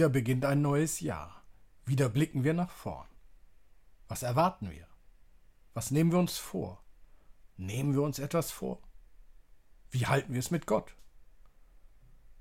[0.00, 1.42] wieder beginnt ein neues Jahr.
[1.84, 3.06] Wieder blicken wir nach vorn.
[4.08, 4.86] Was erwarten wir?
[5.74, 6.82] Was nehmen wir uns vor?
[7.58, 8.80] Nehmen wir uns etwas vor?
[9.90, 10.96] Wie halten wir es mit Gott?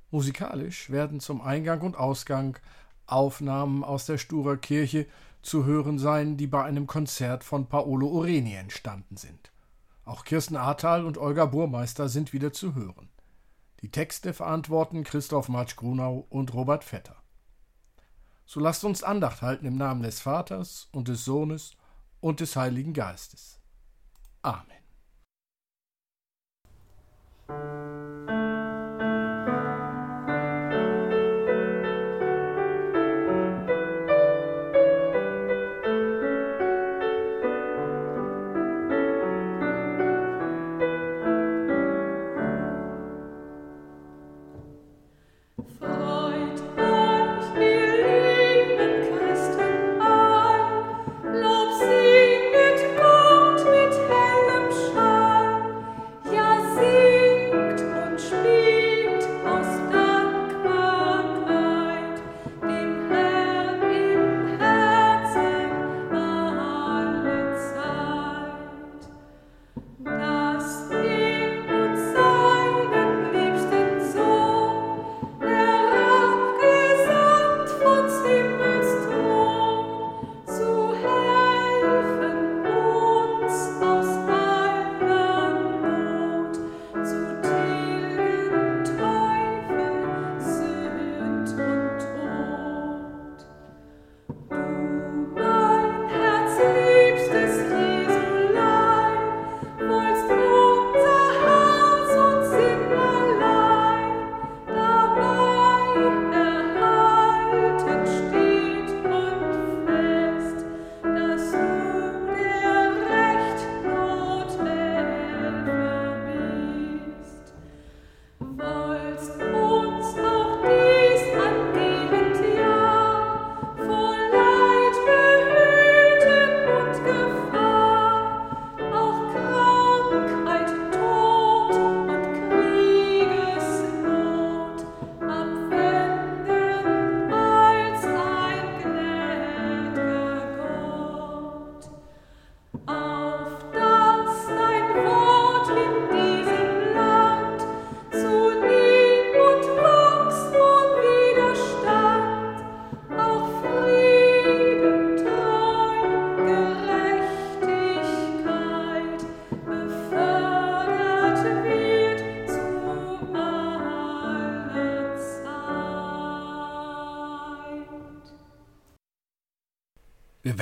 [0.09, 2.57] Musikalisch werden zum Eingang und Ausgang
[3.05, 5.05] Aufnahmen aus der Sturer Kirche
[5.41, 9.51] zu hören sein, die bei einem Konzert von Paolo Oreni entstanden sind.
[10.05, 13.09] Auch Kirsten Ahrtal und Olga Burmeister sind wieder zu hören.
[13.81, 17.18] Die Texte verantworten Christoph Marsch-Grunau und Robert Vetter.
[18.51, 21.73] So lasst uns Andacht halten im Namen des Vaters und des Sohnes
[22.19, 23.59] und des Heiligen Geistes.
[24.41, 24.65] Amen.
[45.79, 45.98] Wir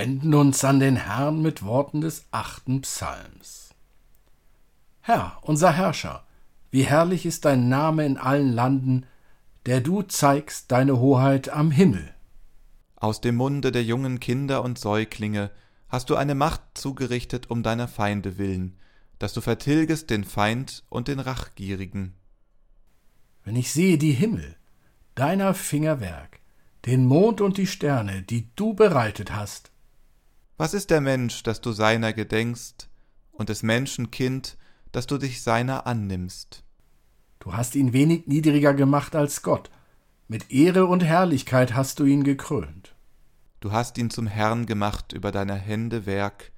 [0.08, 3.76] wenden uns an den Herrn mit Worten des achten Psalms.
[5.02, 6.26] Herr, unser Herrscher,
[6.72, 9.06] wie herrlich ist dein Name in allen Landen,
[9.66, 12.14] der du zeigst deine Hoheit am Himmel.
[12.96, 15.52] Aus dem Munde der jungen Kinder und Säuglinge
[15.90, 18.78] hast du eine Macht zugerichtet um deiner Feinde willen,
[19.20, 22.14] dass du vertilgest den Feind und den Rachgierigen.
[23.44, 24.56] Wenn ich sehe die Himmel,
[25.16, 26.40] deiner Finger Werk,
[26.86, 29.70] den Mond und die Sterne, die du bereitet hast,
[30.58, 32.90] was ist der Mensch, dass du seiner gedenkst,
[33.32, 34.58] und des Menschen Kind,
[34.92, 36.64] dass du dich seiner annimmst?
[37.40, 39.70] Du hast ihn wenig niedriger gemacht als Gott,
[40.28, 42.96] mit Ehre und Herrlichkeit hast du ihn gekrönt.
[43.60, 46.52] Du hast ihn zum Herrn gemacht über deiner Hände Werk,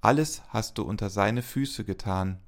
[0.00, 2.40] alles hast du unter seine Füße getan.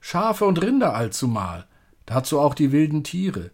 [0.00, 1.66] Schafe und Rinder allzumal,
[2.06, 3.50] dazu auch die wilden Tiere,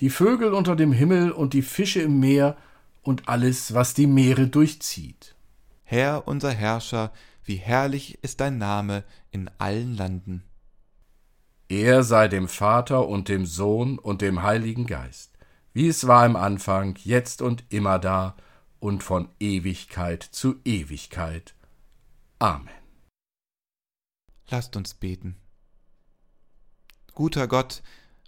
[0.00, 2.56] die Vögel unter dem Himmel und die Fische im Meer
[3.02, 5.36] und alles, was die Meere durchzieht.
[5.92, 7.12] Herr unser Herrscher,
[7.44, 10.42] wie herrlich ist dein Name in allen Landen.
[11.68, 15.36] Er sei dem Vater und dem Sohn und dem Heiligen Geist,
[15.74, 18.36] wie es war im Anfang, jetzt und immer da
[18.80, 21.54] und von Ewigkeit zu Ewigkeit.
[22.38, 22.70] Amen.
[24.48, 25.36] Lasst uns beten.
[27.12, 27.82] Guter Gott,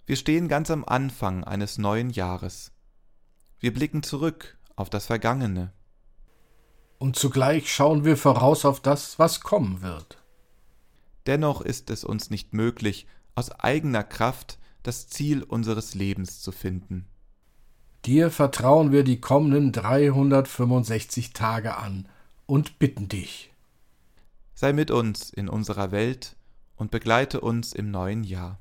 [0.05, 2.73] wir stehen ganz am Anfang eines neuen Jahres.
[3.57, 5.73] Wir blicken zurück auf das Vergangene
[6.97, 10.17] und zugleich schauen wir voraus auf das, was kommen wird.
[11.25, 17.05] Dennoch ist es uns nicht möglich, aus eigener Kraft das Ziel unseres Lebens zu finden.
[18.05, 22.07] Dir vertrauen wir die kommenden 365 Tage an
[22.45, 23.51] und bitten dich.
[24.53, 26.35] Sei mit uns in unserer Welt
[26.75, 28.59] und begleite uns im neuen Jahr.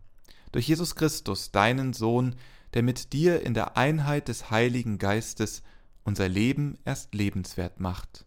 [0.52, 2.36] Durch Jesus Christus, deinen Sohn,
[2.72, 5.62] der mit dir in der Einheit des Heiligen Geistes
[6.04, 8.26] unser Leben erst lebenswert macht.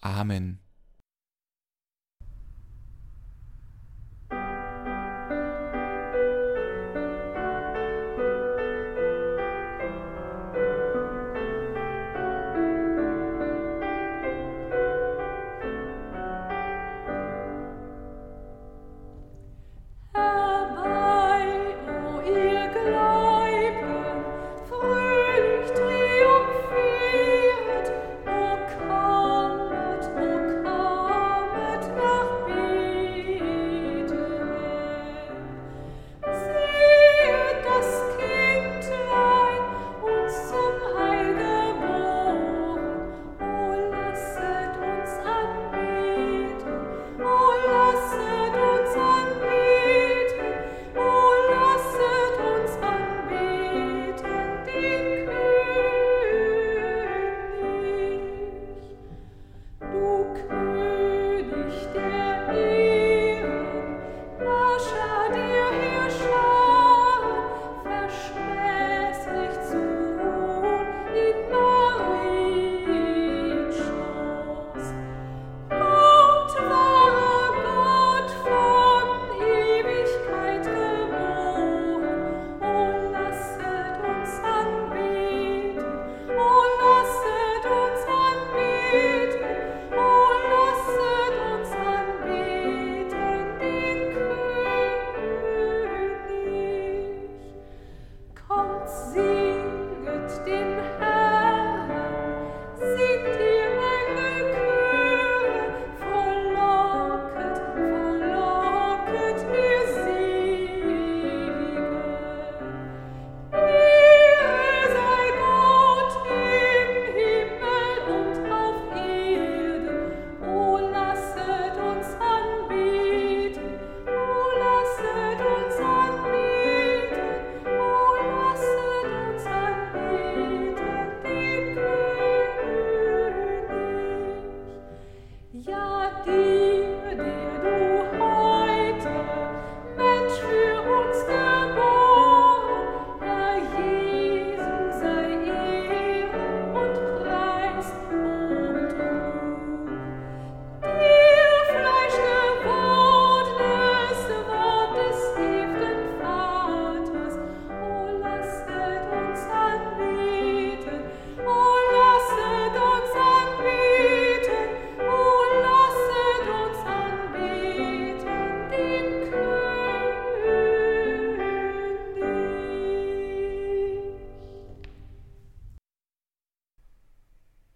[0.00, 0.58] Amen.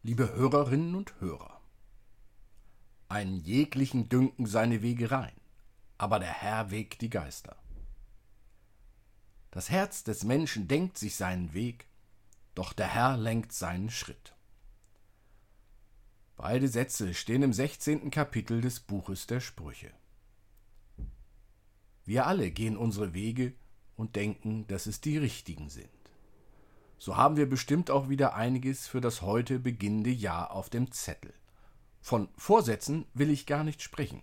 [0.05, 1.61] Liebe Hörerinnen und Hörer.
[3.09, 5.37] Einen jeglichen dünken seine Wege rein,
[5.97, 7.57] aber der Herr wägt die Geister.
[9.53, 11.87] Das Herz des Menschen denkt sich seinen Weg,
[12.57, 14.35] doch der Herr lenkt seinen Schritt.
[16.37, 18.11] Beide Sätze stehen im 16.
[18.11, 19.93] Kapitel des Buches der Sprüche.
[22.05, 23.53] Wir alle gehen unsere Wege
[23.95, 26.02] und denken, dass es die richtigen sind
[27.03, 31.35] so haben wir bestimmt auch wieder einiges für das heute beginnende Jahr auf dem Zettel.
[32.01, 34.23] Von Vorsätzen will ich gar nicht sprechen.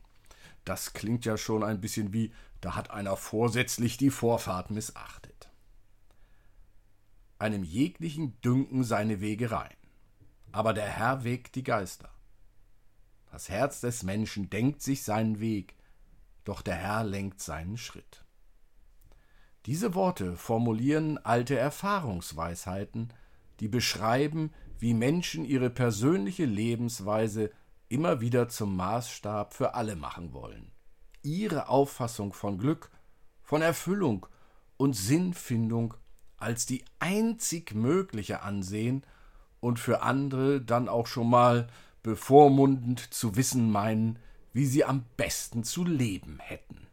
[0.63, 2.31] Das klingt ja schon ein bisschen wie,
[2.61, 5.51] da hat einer vorsätzlich die Vorfahrt missachtet.
[7.37, 9.75] Einem jeglichen dünken seine Wege rein,
[10.53, 12.09] aber der Herr wägt die Geister.
[13.29, 15.75] Das Herz des Menschen denkt sich seinen Weg,
[16.45, 18.23] doch der Herr lenkt seinen Schritt.
[19.69, 23.13] Diese Worte formulieren alte Erfahrungsweisheiten,
[23.59, 27.51] die beschreiben, wie Menschen ihre persönliche Lebensweise
[27.87, 30.71] immer wieder zum Maßstab für alle machen wollen.
[31.21, 32.89] Ihre Auffassung von Glück,
[33.43, 34.25] von Erfüllung
[34.77, 35.93] und Sinnfindung
[36.37, 39.03] als die einzig mögliche ansehen
[39.59, 41.67] und für andere dann auch schon mal
[42.01, 44.17] bevormundend zu wissen meinen,
[44.51, 46.88] wie sie am besten zu leben hätten.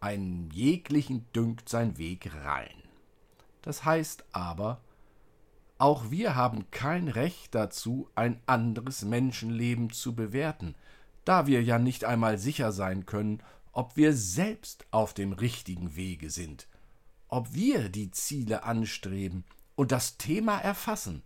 [0.00, 2.82] Einen jeglichen dünkt sein Weg rein.
[3.62, 4.80] Das heißt aber,
[5.78, 10.74] auch wir haben kein Recht dazu, ein anderes Menschenleben zu bewerten,
[11.24, 16.30] da wir ja nicht einmal sicher sein können, ob wir selbst auf dem richtigen Wege
[16.30, 16.66] sind,
[17.28, 19.44] ob wir die Ziele anstreben
[19.76, 21.22] und das Thema erfassen,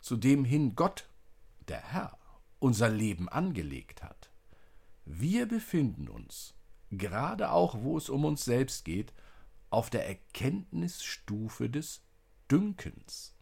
[0.00, 1.08] zu dem hin Gott,
[1.66, 2.16] der Herr,
[2.60, 4.30] unser Leben angelegt hat.
[5.04, 6.54] Wir befinden uns
[6.90, 9.12] gerade auch wo es um uns selbst geht,
[9.70, 12.02] auf der Erkenntnisstufe des
[12.50, 13.34] Dünkens,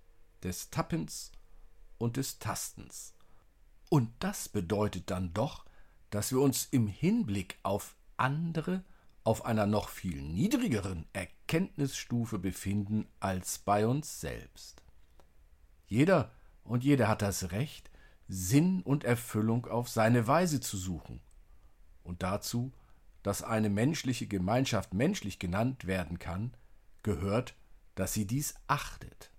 [0.43, 1.33] des Tappens
[1.99, 3.15] und des Tastens.
[3.89, 5.65] Und das bedeutet dann doch,
[6.11, 8.85] dass wir uns im Hinblick auf andere
[9.23, 14.83] auf einer noch viel niedrigeren Erkenntnisstufe befinden als bei uns selbst.
[15.87, 16.31] Jeder
[16.63, 17.91] und jede hat das Recht,
[18.29, 21.21] Sinn und Erfüllung auf seine Weise zu suchen.
[22.05, 22.73] Und dazu,
[23.27, 26.55] dass eine menschliche Gemeinschaft menschlich genannt werden kann,
[27.03, 27.57] gehört,
[27.97, 29.33] dass sie dies achtet.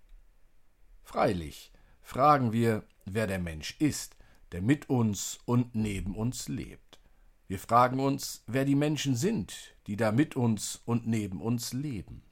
[1.03, 4.17] Freilich fragen wir, wer der Mensch ist,
[4.51, 6.99] der mit uns und neben uns lebt.
[7.47, 12.23] Wir fragen uns, wer die Menschen sind, die da mit uns und neben uns leben.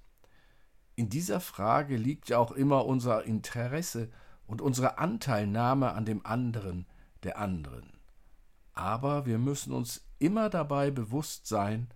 [0.98, 4.12] In dieser Frage liegt ja auch immer unser Interesse
[4.46, 6.86] und unsere Anteilnahme an dem anderen,
[7.24, 7.95] der anderen.
[8.76, 11.88] Aber wir müssen uns immer dabei bewusst sein,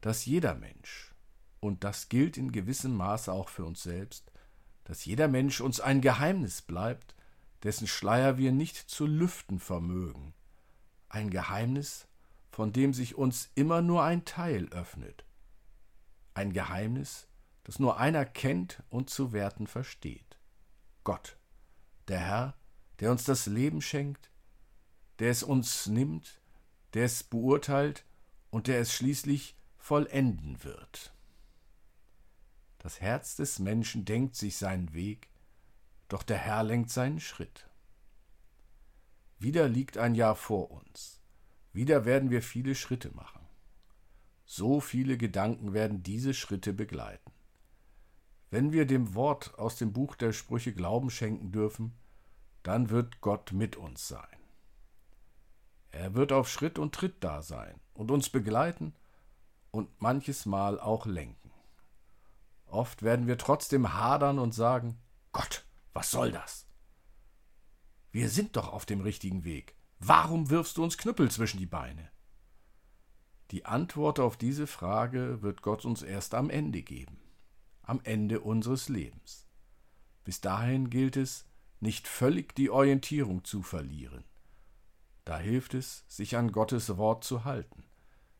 [0.00, 1.14] dass jeder Mensch,
[1.60, 4.32] und das gilt in gewissem Maße auch für uns selbst,
[4.84, 7.14] dass jeder Mensch uns ein Geheimnis bleibt,
[7.62, 10.34] dessen Schleier wir nicht zu lüften vermögen,
[11.08, 12.08] ein Geheimnis,
[12.50, 15.24] von dem sich uns immer nur ein Teil öffnet,
[16.34, 17.28] ein Geheimnis,
[17.64, 20.38] das nur einer kennt und zu werten versteht.
[21.04, 21.36] Gott,
[22.08, 22.54] der Herr,
[22.98, 24.31] der uns das Leben schenkt,
[25.18, 26.40] der es uns nimmt,
[26.94, 28.04] der es beurteilt
[28.50, 31.12] und der es schließlich vollenden wird.
[32.78, 35.28] Das Herz des Menschen denkt sich seinen Weg,
[36.08, 37.68] doch der Herr lenkt seinen Schritt.
[39.38, 41.20] Wieder liegt ein Jahr vor uns.
[41.72, 43.40] Wieder werden wir viele Schritte machen.
[44.44, 47.32] So viele Gedanken werden diese Schritte begleiten.
[48.50, 51.94] Wenn wir dem Wort aus dem Buch der Sprüche Glauben schenken dürfen,
[52.62, 54.41] dann wird Gott mit uns sein.
[55.92, 58.94] Er wird auf Schritt und Tritt da sein und uns begleiten
[59.70, 61.50] und manches Mal auch lenken.
[62.66, 64.98] Oft werden wir trotzdem hadern und sagen,
[65.32, 66.66] Gott, was soll das?
[68.10, 69.76] Wir sind doch auf dem richtigen Weg.
[69.98, 72.10] Warum wirfst du uns Knüppel zwischen die Beine?
[73.50, 77.18] Die Antwort auf diese Frage wird Gott uns erst am Ende geben,
[77.82, 79.46] am Ende unseres Lebens.
[80.24, 81.44] Bis dahin gilt es,
[81.80, 84.24] nicht völlig die Orientierung zu verlieren.
[85.24, 87.84] Da hilft es, sich an Gottes Wort zu halten,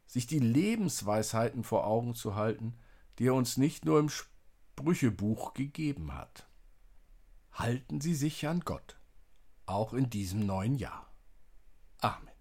[0.07, 2.79] sich die Lebensweisheiten vor Augen zu halten,
[3.19, 6.49] die er uns nicht nur im Sprüchebuch gegeben hat.
[7.53, 8.99] Halten Sie sich an Gott,
[9.67, 11.13] auch in diesem neuen Jahr.
[11.99, 12.32] Amen.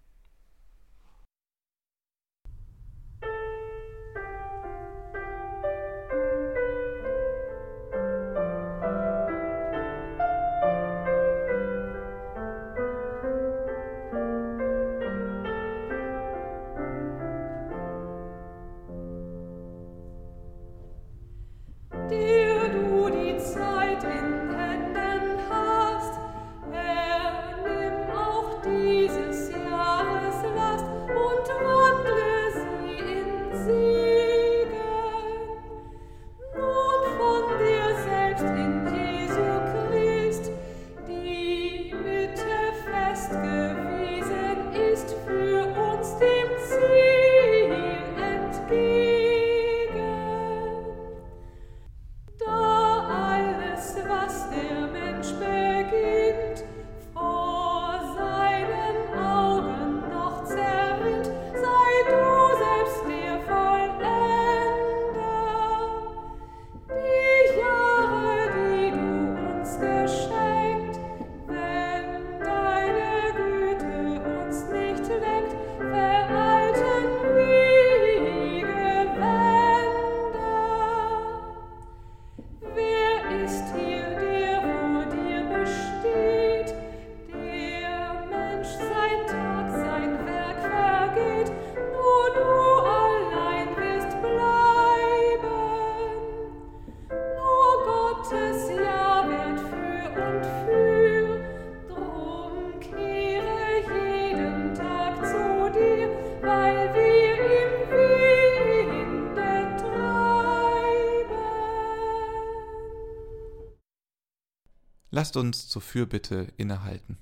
[115.14, 117.18] Lasst uns zur Fürbitte innehalten.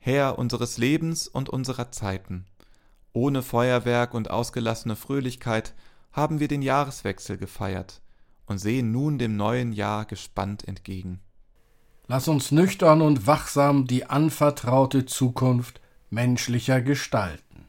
[0.00, 2.46] Herr unseres Lebens und unserer Zeiten,
[3.12, 5.74] ohne Feuerwerk und ausgelassene Fröhlichkeit
[6.10, 8.02] haben wir den Jahreswechsel gefeiert
[8.46, 11.20] und sehen nun dem neuen Jahr gespannt entgegen.
[12.08, 17.66] Lass uns nüchtern und wachsam die anvertraute Zukunft menschlicher gestalten.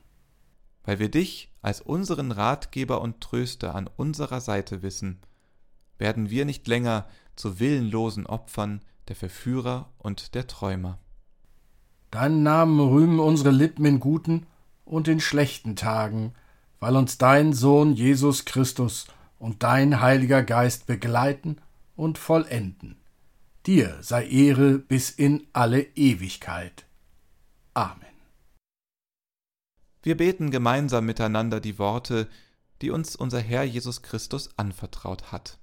[0.86, 5.22] weil wir dich als unseren Ratgeber und Tröster an unserer Seite wissen,
[6.04, 11.00] werden wir nicht länger zu willenlosen Opfern der Verführer und der Träumer.
[12.12, 14.46] Deinen Namen rühmen unsere Lippen in guten
[14.84, 16.34] und in schlechten Tagen,
[16.82, 19.08] weil uns dein Sohn Jesus Christus
[19.40, 21.56] und dein Heiliger Geist begleiten
[21.96, 22.98] und vollenden.
[23.66, 26.86] Dir sei Ehre bis in alle Ewigkeit.
[27.74, 28.02] Amen.
[30.02, 32.28] Wir beten gemeinsam miteinander die Worte,
[32.82, 35.63] die uns unser Herr Jesus Christus anvertraut hat.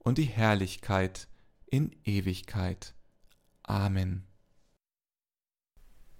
[0.00, 1.28] und die Herrlichkeit
[1.66, 2.94] in Ewigkeit.
[3.62, 4.24] Amen.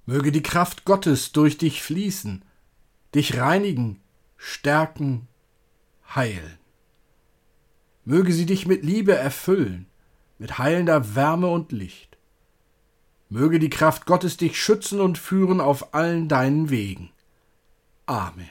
[0.07, 2.45] Möge die Kraft Gottes durch dich fließen,
[3.15, 4.01] dich reinigen,
[4.37, 5.29] stärken,
[6.15, 6.59] heilen.
[8.05, 9.87] Möge sie dich mit Liebe erfüllen,
[10.39, 12.17] mit heilender Wärme und Licht.
[13.29, 17.11] Möge die Kraft Gottes dich schützen und führen auf allen deinen Wegen.
[18.07, 18.51] Amen.